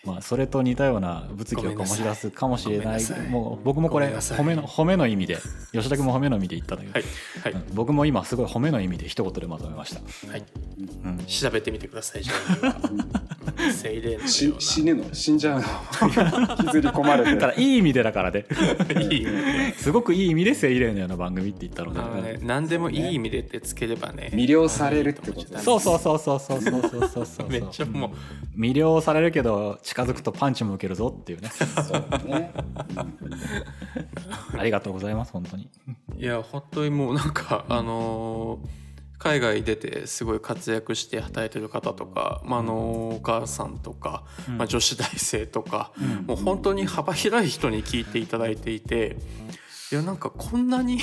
[0.10, 3.02] まあ、それと似たような物議を醸し出すかもしれない。
[3.30, 5.38] もう僕もこれ褒めの褒めの意味で
[5.72, 7.64] 吉田君も褒めの意味で言ったんだけど、はいはい。
[7.64, 10.44] うん僕も今すごい褒めの意味で一言でまとめました、はい。
[11.06, 13.72] うん、調べてみてくださいじゃあ。
[13.72, 15.14] セイレーンしのよう死ぬの？
[15.14, 15.68] 死んじゃうの？
[16.60, 17.62] 引きずり込まれただて。
[17.62, 18.46] いい意味でだからで。
[18.96, 24.32] ねすごくいい意味でセイレーンのような番組って言ったので、あのね何でもいい意味でってつければね。
[24.34, 25.64] 魅了されるってことだね。
[25.64, 28.08] そうそうそうそうそうそうそうそうそう めっちゃも
[28.56, 28.60] う。
[28.60, 31.50] 魅了されるけど近づくとパンチも受けるぞっていうね。
[31.50, 32.54] そうだね
[34.58, 35.70] ありがとうございます本当に。
[36.18, 45.92] いや本当にもうなんかあのー海外出てすごい活躍して働いてる方とか、まあ、あのお母さんとか、まあ、女子大生とか、
[46.26, 49.18] もう本当に幅広い人に聞いていただいていて
[49.92, 51.00] いやなんかこんなに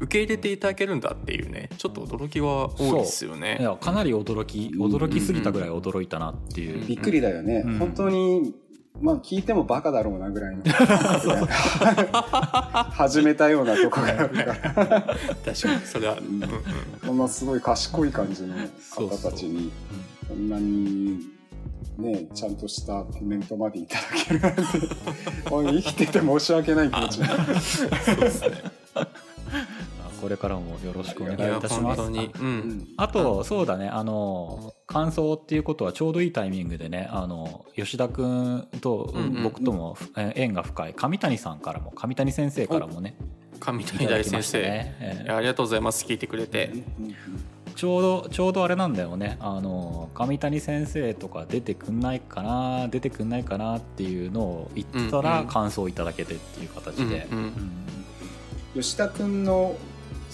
[0.00, 3.58] 受け入れていただけるんだっていうねちょっと驚きは多いですよいね。
[3.60, 7.78] やかなり驚き驚きすぎたぐらい驚いたなっていう、びっくりだよね、うん。
[7.78, 8.54] 本当に
[9.00, 10.62] まあ聞いてもバカだろうなぐらいの。
[12.92, 14.54] 始めたようなとこがあるから。
[14.54, 16.42] 確かにそれは、うん。
[16.42, 16.50] うん
[17.06, 18.54] こんなすごい賢い感じの
[18.90, 19.70] 方たちに
[20.28, 21.20] こんなに
[21.96, 24.62] ねちゃんとしたコメントまでいただけるなんて。
[25.48, 27.20] 生きてて申し訳ない気持ち。
[28.04, 28.48] そうですね
[30.20, 32.02] これからもよろしくお願いいたします。
[32.02, 32.58] 本当に、う、うん。
[32.58, 33.88] んあとそうだね。
[33.88, 43.16] あの感想っていうことはちょうどいいタイミングでねあの吉田君と僕ともえ縁が深い上谷さんからも上谷先生からもね
[43.60, 45.26] 上谷大先生、ね。
[45.28, 46.04] ありがとうございます。
[46.04, 46.72] 聞いてくれて。
[47.00, 47.14] うん
[47.78, 49.36] ちょうどちょうどあれなんだよね。
[49.38, 57.44] あの上谷先生とか出てくんないかな出てくんないかなっていうのを言ってたら感想をいただけてっていう形で、うんうん。
[57.44, 58.82] うん。
[58.82, 59.76] 吉田君の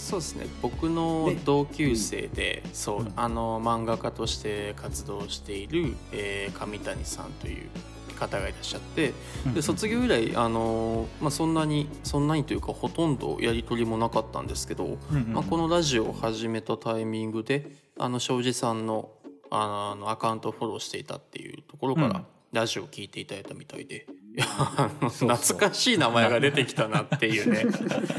[0.05, 0.47] そうですね。
[0.61, 3.13] 僕の同級生で、そう、うん。
[3.17, 7.69] あの漫画家として活動している、えー上谷さんという
[8.15, 9.13] 方がいらっしゃって
[9.55, 17.67] で卒業以来あの、まあ、そんなにそんなにというかほとんどやり取りもなかったんですけど、まあ、このラジオを始めたタイミングで
[17.99, 19.11] あの庄司さんの
[19.51, 22.27] あのアカウントをフォローしていたっていうところから、うん。
[22.53, 24.07] ラジオを聞いていただいたみたいで。
[24.37, 27.65] 懐かしい名前が出てきたなっていうね。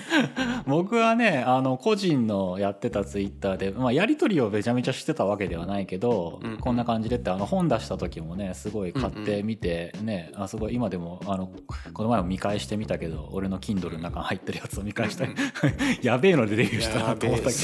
[0.65, 6.57] 僕はねあの個人のやってたツイッターで、まあ、やり取りをめちゃめちゃしてたわけではないけど、うんうん。
[6.57, 11.51] こんな感じでってあの本出した時もねすごい買ってみてね、あすごい今でもあの
[11.93, 15.33] この前も見返してみたけど俺の Kindle の中に入ってるやつを見返したり
[16.01, 17.55] やべえのでデビューしたなと思ったけ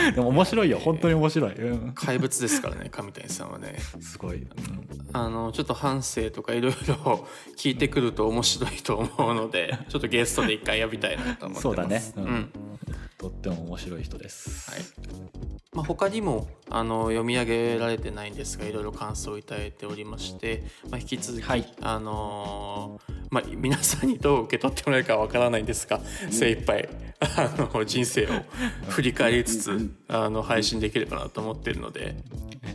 [0.00, 0.12] ど。
[0.12, 0.78] でも面白いよ。
[0.78, 3.76] 本当に面白い、うん、怪物ですからね上谷さんはね。
[4.00, 4.48] すごい、うん。
[5.12, 11.62] あのちょっと反省とかいろいろ聞いてくると面白いと思うので ちょっとゲストで一回呼びたいなと思ってます。
[11.62, 12.02] そうだね。
[12.16, 12.24] うん。
[12.24, 12.52] うん。
[13.18, 14.80] とっても面白い人です、はい。
[15.72, 21.72] まあ、他にもあの読み上げられてないんですがいろいろ感想をいただいておりまして、まあ、引き続き、はい。
[21.80, 26.00] あのーまあ、皆さんにどう受け取ってもらえるかわからないんですが、
[26.30, 26.88] 精一杯
[27.20, 28.28] あの人生を
[28.90, 32.16] 振り返りつつあの配信できればなと思っているので。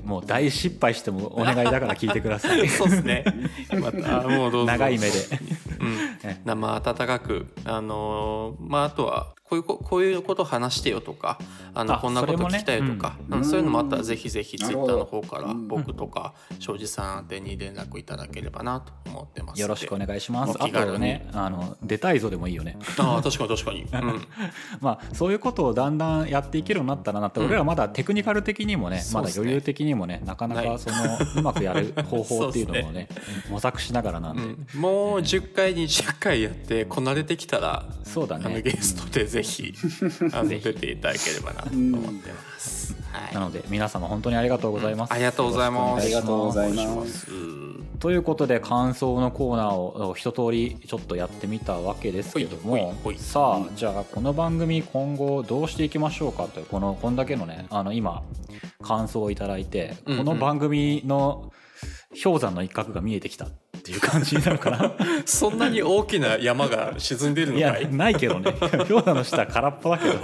[0.03, 2.67] もう大失敗してもお願いだから聞いてください。
[2.67, 3.23] そうですね。
[3.79, 4.65] またもうどうぞ。
[4.65, 5.27] 長い目で。
[5.79, 11.39] うん、生温かくあのーまああとはこういうここういうこと話してよとか
[11.73, 19.61] あのあこんなこと聞きたいとかうんうんそういうのもあったらぜひぜひツイッターの方からうん僕とか庄司さん宛てに連絡いただければなと思ってます。
[19.61, 20.57] よろしくお願いします。
[20.59, 20.91] お気軽に。
[20.91, 22.77] あとねあの出たいぞでもいいよね。
[22.97, 24.21] ああ確かに確かに、 うん、
[24.81, 27.45] まあそういうことをだんだんやっていけるようになったらなって、うん。
[27.47, 29.41] 俺らまだテクニカル的にもねまだそうっすね。
[29.43, 30.95] 余裕的にもねなかなかその
[31.37, 33.07] うまくやる方法っていうのもね
[33.49, 34.81] 模索しながらなんで、うん。
[34.81, 39.73] もう10回20回やってこなれてきたら、そうだあのねゲストでぜひ、
[40.33, 42.95] あの出ていただければなと思ってます。
[43.11, 43.33] はい。
[43.33, 46.03] なので皆様本当にありがとうございます、ありがとうございます。
[46.03, 47.19] ありがとうございまます。
[47.19, 47.27] す。
[47.99, 52.95] ということで感想のコーナーを一通りちょっとやってみたわけですけども。
[53.17, 58.23] さあじゃあこの番組今後どうしていきましょうかというこのこんだけのねあの今
[58.81, 60.17] 感想をいただいてうんうん。
[60.19, 61.51] この番組の
[62.23, 63.49] 氷山の一角が見えてきたっ
[63.83, 64.93] ていう感じになるかな。
[65.25, 67.93] そんなに大きな山が沈んでるいやのかい？
[67.93, 68.53] ないけどね。
[68.87, 70.17] 氷山の下は空っぽだけど。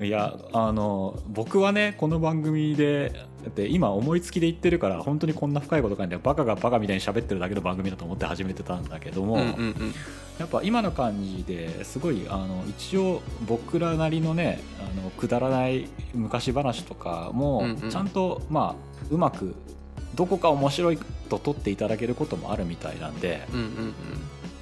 [0.00, 9.94] いやあの僕はねこの番組でだって今思いつきで言ってるから本当にこんな深いこと考えてバカがバカみたいに喋ってるだけの番組だと思って始めてたんだけども、うんうんうん。
[10.38, 17.90] やっぱ今の感じですごいあの一応僕らなりのねあのくだらない昔話とかもうんうん。
[17.90, 19.54] ちゃんと、まあうまく
[20.14, 23.94] どこか面白いと取っていただけることもあるみたいなんで、うんうん。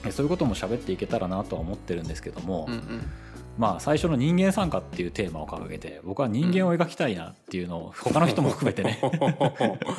[0.07, 3.11] えそういうことも喋っていけたらなとは思ってるんですけども、うんうん
[3.58, 9.00] まあ最初の人間参加っていうテーマを掲げて僕は人間を描きたいなっていうのを他の人も含めてね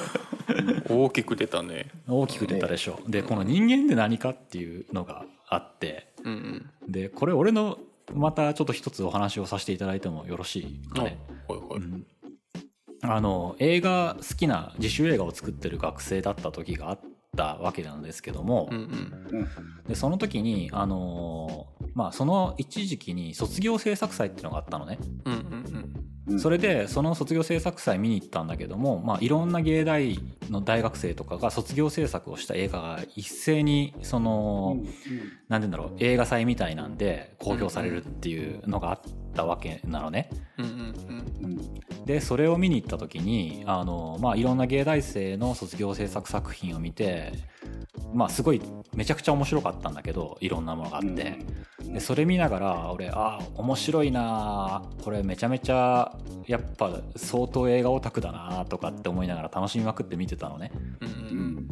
[0.89, 1.87] 大きく出たね。
[2.07, 6.33] 大きく出たでしょうでこの人間って何かっていうのがあってうん
[6.85, 6.91] うん。
[6.91, 7.77] でこれ俺の
[8.13, 11.79] またちょっと一つお話をさせていただいてもよろしいかね、ほいほい。
[11.79, 12.05] うん
[13.03, 16.99] あの映画好きな自主映画を作ってる学生だった時があっ
[17.35, 19.39] たわけなんですけども、うんうん。
[19.39, 19.47] うん
[19.87, 25.43] でその時にあのーまあその一時期に卒業制作祭っていうのがあったのね、うんうんう
[25.79, 25.93] ん
[26.37, 34.87] それでその卒業制作祭見に行ったんだけども、まあ、いろんな芸大の大学生とかが卒業制作をした映画が一斉にその、うん
[35.47, 38.99] なんて言うんだろう映画祭みたいなんで公表されるっていうのがあっ
[39.33, 40.29] たわけなのね。
[42.05, 47.31] でそれを見に行った時にあの、まあ、いろんな芸大生の卒業制作作品を見て、
[48.13, 48.61] まあ、すごい
[48.93, 51.37] めちゃくちゃ面白かったんだけどいろんなものがあって。
[51.93, 60.71] でそれ見ながら俺あ面白いなこれめちゃめちゃやっぱ相当映画オタクだなとかって思いながら楽しみまくって見てたのね、
[61.02, 61.66] うん、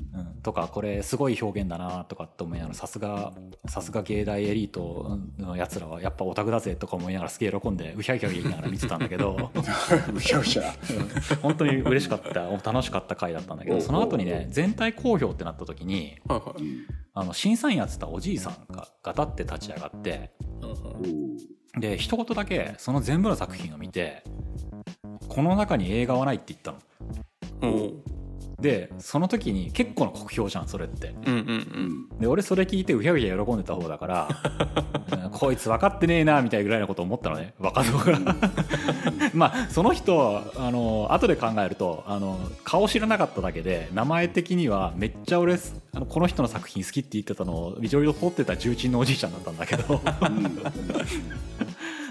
[0.45, 3.33] とかこれすごい表現だなとかって思いながらさすが
[3.67, 9.51] さすが芸大エリートのやつらはやっぱオタクだぜとか思いながらすげえ喜んでうひゃうひゃ言いながら見てたんだけど
[10.13, 10.75] うひゃうひゃ
[11.41, 16.19] 本当に嬉しかった楽しかった回だったんだけどその後にね全体公表ってなった時に。
[17.17, 20.31] あの審査員やってたおじいさんがガタって立ち上がって
[21.79, 24.21] で一言だけその全部の作品を見て
[25.29, 26.73] この中に映画はないって言った
[27.65, 27.91] の
[28.59, 31.15] でその時に結構な酷評じゃんそれって。
[31.25, 34.29] うんうんで俺それ聞いてうひゃうひゃ喜んでた方だから
[35.25, 38.19] うん こいつ分かってねえなみたいぐらいのこと思ったのね若造が。
[39.33, 45.55] まあその人あの後で考えるとあの顔知らなかっただけで名前的にはめっちゃ俺
[45.93, 50.01] あのこの人の作品好きって言ってたのをいろいろ撮ってた重鎮のおじいちゃんだったんだけど。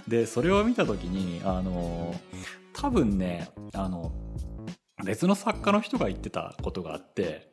[0.06, 2.14] でそれを見た時にあの
[2.74, 4.12] 多分ねあの
[5.04, 7.50] 別の作家の人が言ってたことがあって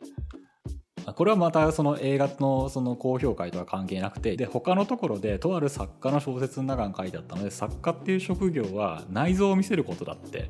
[1.05, 10.49] あこれはまたその映画のその高評価とは関係なくてで他のところでとある作家の小説の中に書いてあったので作家っていう職業は内臓を見せることだって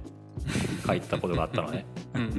[0.85, 1.85] 書いてたことがあったのね。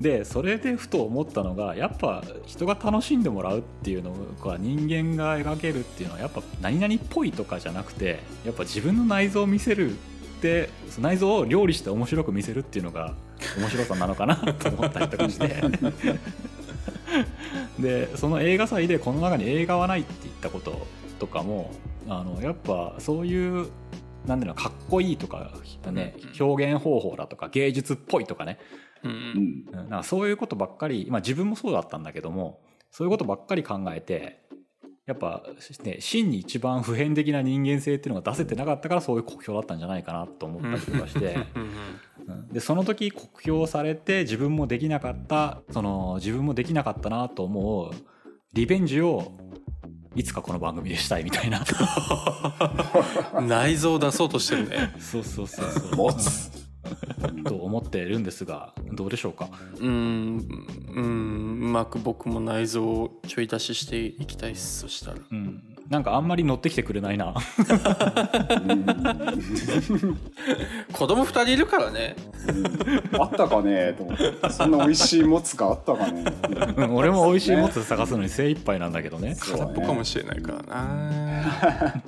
[0.00, 4.12] でそれでふと思ったのがやっぱ人が楽しんでもらうっていうの
[4.44, 9.94] が人間が描けるっていうのはやっぱ何々っぽいとかじゃなくてやっぱ自分の内臓を見せるっ
[10.42, 10.68] て
[11.00, 13.14] 内臓を料理して面白く見せるっていうのが
[13.58, 15.62] 面白さなのかなと思ったりとかして。
[17.78, 20.86] でその映画祭でこの中に映画はないって言ったこと
[21.18, 21.70] とかも
[22.08, 23.68] あのやっぱそういう
[24.26, 25.52] なんだろうかっこいいとか
[25.90, 28.58] ね表現方法だとか芸術っぽいとかね。
[29.02, 29.64] うん。
[29.72, 34.40] なんかそういうことばっかり、まあ、自分もそうだったんだけどもそういうことばっかり考えて
[35.06, 35.42] やっぱ、
[35.82, 41.36] ね、真に一番普遍的な人間性っていうのが出せてなかったからそういう酷評だったんじゃないかなと思ったりとかして。
[41.54, 42.48] うん。
[42.48, 45.60] でその時酷評されて自分もできなかった。
[45.72, 47.90] その自分もできなかったなと思う
[48.54, 49.32] リベンジを
[50.14, 51.62] いつかこの番組でしたいみたいな。
[53.42, 54.94] 内臓を出そうとしてるね。
[54.98, 55.96] そうそうそうそう。
[55.96, 56.63] 持つ
[57.46, 59.48] と思っているんですがどうでしょうか？
[59.80, 60.46] うん
[60.94, 65.16] うんうまく僕も内臓をちょい出ししていきたいっすそしたら。
[65.30, 65.62] うん。
[65.90, 67.34] なんかあんまり乗ってきてくれないな。
[70.92, 72.16] 子供二人いるからね。
[73.18, 74.50] あったかねと思って。
[74.50, 76.24] そんな美味しいもつがあったかね
[76.78, 79.36] うん俺も美味しいもつ探すのに精一杯なんだけどね。
[79.38, 82.02] 空っぽかもしれないからな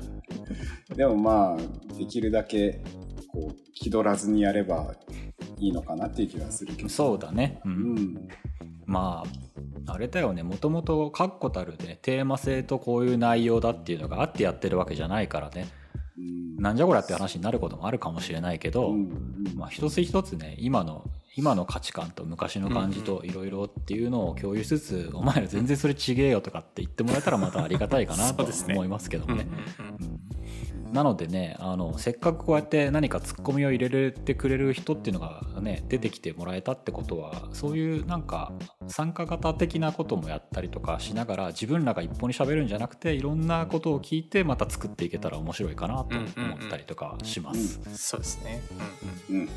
[0.96, 2.81] でもまあできるだけ
[3.37, 4.94] こう気取らずにやれば
[5.59, 6.88] いいのかなっていう気がするけど。
[6.88, 7.94] そうだね、う、うん。
[7.94, 8.29] ん
[8.87, 9.25] ま
[9.87, 10.42] ああれだよね。
[10.42, 15.68] もともと確固たるねテーマ性とこういう内容だっていうのがあってやってるわけじゃないからね。
[16.16, 16.57] うん。
[16.57, 21.05] なんじゃこりゃって話になることもあるかもしれないけど、うんまあ、一つ一つね今の
[21.37, 29.47] 今の価値観と昔の感じといろいろっていうのを共有しつつ、お前ら全然それちげえよとかって言ってもらえたらまたありがたいかなと思いますけどもね。
[30.01, 30.15] うんうん
[30.93, 38.53] なのでねあのせっかくこうやって何かツッコミを入れてくれる人っていうのがね出てきてもらえたってことはそういうなんか
[38.87, 47.80] 参加型的なこともやったりとかしながら自分らが一本に喋るんじゃなくていろんなことを聞いてまた作っていけたら面白いかなと思ったりとかします。
[47.87, 48.62] うんそうですね。
[49.28, 49.49] うん、もうね、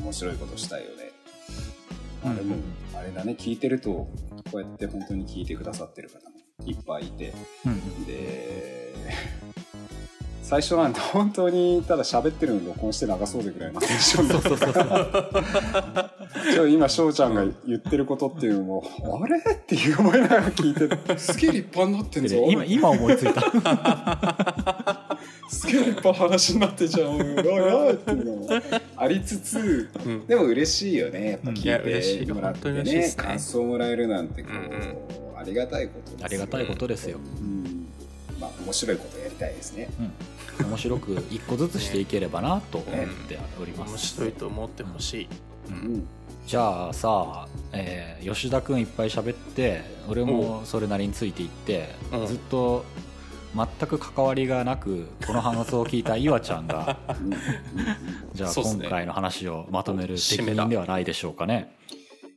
[0.00, 1.12] 面白いことしたいよね。
[2.24, 2.56] あれも、
[2.94, 4.10] あれだね、聞いてると、こ
[4.54, 6.36] うやって本当に聞いてくださってる方も
[6.66, 7.32] いっぱいいて、
[7.64, 8.04] うんうん。
[8.04, 8.94] で、
[10.52, 14.84] 最初なんて本当にただ喋ってるの録音して流そうぜぐらいのテンションだそうそうそう
[16.52, 18.84] ちょ今翔ちゃんが言ってることっていうのも
[19.22, 19.38] あれ？
[19.38, 22.36] っていう思いながら聞いててすげえ立派になってんぞ。
[22.36, 23.40] で今今思いついた。
[25.48, 27.16] すげえ立派な話になってんじゃん。
[27.16, 28.48] おいおいっていうのも
[28.96, 30.26] ありつつうん。
[30.26, 32.32] でも嬉しいよねやっぱ聞いて。
[32.34, 33.24] もらってねですね。
[33.24, 35.38] 感想もらえるなんてこう、うん。
[35.38, 36.26] ありがたいことですよ。
[36.26, 37.86] ありがたいことですよ、うん。
[38.38, 39.88] まあ面白いことやりたいですね。
[39.98, 40.12] うん、
[40.60, 45.28] 面白く一個ずつしていければなと思っております、面白いと思ってほしい。
[45.70, 45.94] ううん。
[45.98, 46.06] ん
[46.46, 52.26] じゃあさ、えー吉田君いっぱい喋って俺もそれなりについていって、うん。
[52.26, 52.84] ずっと
[53.54, 56.98] 全く関わりがなくこの話を聞いた岩ちゃんが。
[58.34, 61.76] じゃあ今回の話をまとめる責任ではないでしょうかね。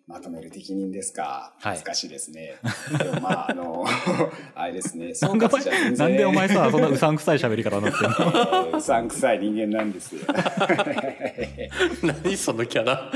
[0.07, 1.53] まとめる適任ですか？
[1.59, 1.79] はい。
[1.83, 2.55] 難しいですね、
[2.97, 3.83] でもまああの
[4.53, 5.15] あれですね。
[5.15, 8.15] 総なんでお前括じゃ全然なんでお前さそんなうさんくさい喋り方になってんの？
[8.17, 10.21] え ーうさんくさい人間なんですよ。
[12.23, 13.11] 何そのキャラ？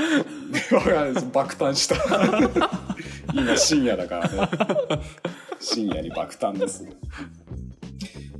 [1.32, 1.96] 爆誕した。
[3.34, 5.02] 今深夜だからね。
[5.60, 6.84] 深夜に爆誕です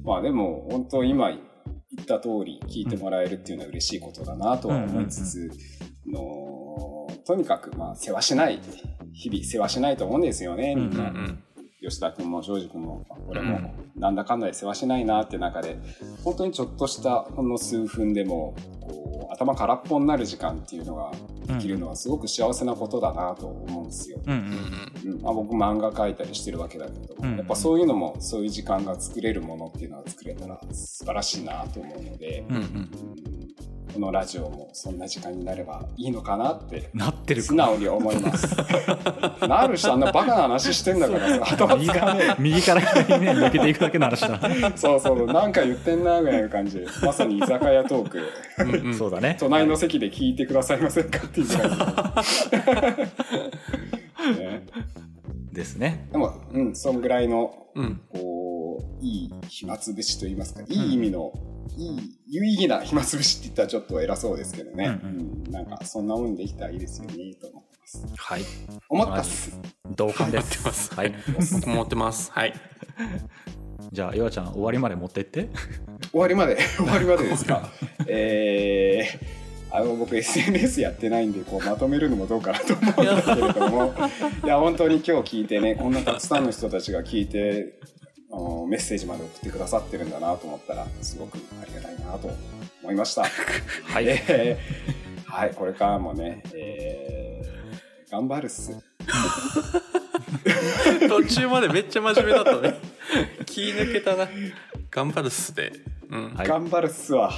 [0.02, 1.38] まあでも本当今言
[2.02, 5.50] った通り聞いてもらえるっていうのは嬉しいことだなとは思いつつ、
[6.06, 6.59] の
[7.30, 8.58] とにかくまあ世話しない
[9.12, 11.44] 日々世話しないと思うんですよねみんな、うんうん。
[11.80, 13.06] 吉田君も庄司君も。
[13.28, 15.78] 俺もなんだかんだで世話しないなって中で
[16.24, 21.12] 本当にちょっとしたほんの数分でもこう頭空っぽになる時間っていうのが
[21.46, 24.18] できるのはすごく幸せなことだなと思うんですよ。
[25.22, 27.36] まあ、僕漫画描いたりしてるわけだけど、うん。
[27.36, 33.29] やっぱそういうのもそういう時間が作れるものっていうのは作れたら素晴らしいなと思うので、うんうんうん
[33.92, 38.56] このラジオもそんな時間になればいいのかなってなってる素直に思います。
[39.46, 44.40] なるしあんなバカな話してんだからさ 頭右か使わ右から左にね抜けていくだけの話だ、
[44.76, 46.78] そうそう、なんか言ってんなぐらいの感じ。
[46.78, 48.20] で、まさに居酒屋トーク、
[48.58, 48.94] うんうん。
[48.94, 49.36] そうだね。
[49.38, 52.50] 隣の席で聞いてくださいませんかっていう感じ。
[54.38, 54.66] で、ね。
[55.52, 56.08] ですね。
[56.12, 58.00] でも、うん、そんぐらいの、うん。
[58.12, 61.32] こう、いい暇つぶしと言いますか、いい意味の、
[61.76, 64.98] いい、有意義な暇つぶしって言ったらちょっと偉そうですけどね。
[65.02, 68.06] ううんんなんか、そんなもんできたらいいですよね、と思ってます。
[68.16, 68.42] はい
[68.88, 69.58] 思ったっす。
[69.96, 71.14] 同感で思ってますすはい
[71.66, 72.30] 思ってます。
[72.32, 72.54] はい。
[73.92, 75.48] じゃあ岩ちゃん終わりまで持ってって
[76.12, 77.68] 終わりまで終わりまでですか？
[78.06, 83.92] えー、あの僕 SNS やってないんでこうまとめるのもどうかなと思うんだけれども
[84.44, 87.80] いや本当に今日聞いてねこんなたくさんの人たちが聞いて
[88.68, 92.30] メッセージまで送ってくださってるんだなと思ったらすごくありがたいなと
[92.82, 93.24] 思いました。
[93.84, 94.58] はい、え
[95.26, 97.30] ーはいこれからもね、えー
[98.10, 98.72] 頑張るっす。
[101.08, 102.74] 途中までめっちゃ真面目だったね。
[103.46, 104.28] 気抜けたな。
[104.90, 105.72] 頑張るっすで。
[106.10, 106.34] うん。
[106.34, 107.30] はい頑張るっすわ。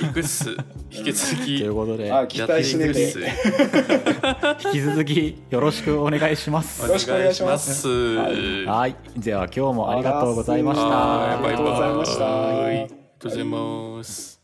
[0.00, 0.50] 行くっす。
[0.90, 1.58] 引き続とき。
[1.58, 4.68] いうことであ期待しねてやっていくっす。
[4.68, 11.32] 引き続きよろしくお願いしますよろしくお願いしますはいでは今日もありがとうございました。
[11.34, 12.94] ありがとうございましたありがと
[13.28, 14.35] うございます。